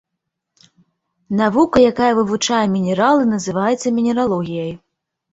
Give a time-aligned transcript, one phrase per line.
[1.41, 4.73] Навука, якая вывучае мінералы называецца мінералогіяй.